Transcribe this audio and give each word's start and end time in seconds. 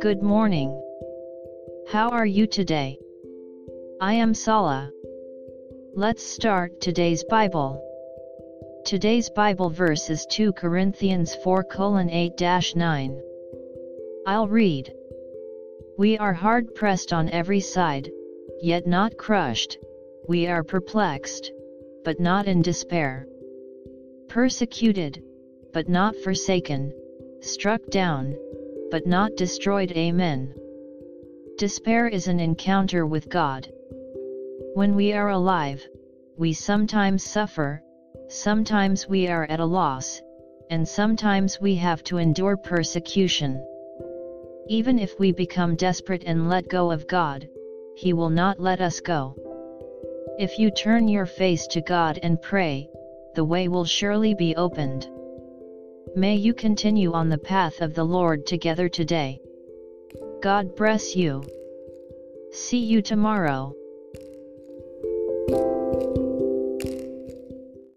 Good 0.00 0.22
morning. 0.22 0.80
How 1.88 2.08
are 2.08 2.24
you 2.24 2.46
today? 2.46 2.98
I 4.00 4.14
am 4.14 4.32
Sala. 4.32 4.90
Let's 5.94 6.22
start 6.22 6.80
today's 6.80 7.24
Bible. 7.24 7.82
Today's 8.86 9.28
Bible 9.28 9.68
verse 9.68 10.08
is 10.08 10.24
2 10.30 10.54
Corinthians 10.54 11.34
4 11.44 11.66
8 11.76 12.74
9. 12.74 13.22
I'll 14.26 14.48
read. 14.48 14.94
We 15.98 16.16
are 16.16 16.32
hard 16.32 16.74
pressed 16.74 17.12
on 17.12 17.28
every 17.28 17.60
side, 17.60 18.10
yet 18.62 18.86
not 18.86 19.18
crushed, 19.18 19.76
we 20.26 20.46
are 20.46 20.64
perplexed, 20.64 21.52
but 22.02 22.18
not 22.18 22.46
in 22.46 22.62
despair. 22.62 23.28
Persecuted, 24.28 25.22
but 25.74 25.88
not 25.88 26.14
forsaken, 26.16 26.92
struck 27.40 27.84
down, 27.90 28.34
but 28.92 29.08
not 29.08 29.36
destroyed. 29.36 29.90
Amen. 29.92 30.54
Despair 31.58 32.06
is 32.06 32.28
an 32.28 32.38
encounter 32.38 33.04
with 33.04 33.28
God. 33.28 33.68
When 34.74 34.94
we 34.94 35.12
are 35.12 35.30
alive, 35.30 35.84
we 36.38 36.52
sometimes 36.52 37.24
suffer, 37.24 37.82
sometimes 38.28 39.08
we 39.08 39.26
are 39.26 39.46
at 39.50 39.58
a 39.58 39.66
loss, 39.66 40.22
and 40.70 40.86
sometimes 40.86 41.60
we 41.60 41.74
have 41.74 42.04
to 42.04 42.18
endure 42.18 42.56
persecution. 42.56 43.60
Even 44.68 44.98
if 44.98 45.18
we 45.18 45.32
become 45.32 45.74
desperate 45.74 46.22
and 46.24 46.48
let 46.48 46.68
go 46.68 46.92
of 46.92 47.08
God, 47.08 47.48
He 47.96 48.12
will 48.12 48.30
not 48.30 48.60
let 48.60 48.80
us 48.80 49.00
go. 49.00 49.34
If 50.38 50.58
you 50.58 50.70
turn 50.70 51.08
your 51.08 51.26
face 51.26 51.66
to 51.68 51.80
God 51.80 52.20
and 52.22 52.40
pray, 52.40 52.88
the 53.34 53.44
way 53.44 53.66
will 53.66 53.84
surely 53.84 54.34
be 54.34 54.54
opened. 54.54 55.08
May 56.16 56.36
you 56.36 56.54
continue 56.54 57.12
on 57.12 57.28
the 57.28 57.38
path 57.38 57.80
of 57.80 57.94
the 57.94 58.04
Lord 58.04 58.46
together 58.46 58.88
today. 58.88 59.40
God 60.42 60.76
bless 60.76 61.16
you. 61.16 61.42
See 62.52 62.78
you 62.78 63.02
tomorrow. 63.02 63.74